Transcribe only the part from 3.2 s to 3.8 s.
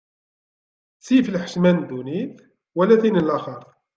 n laxert.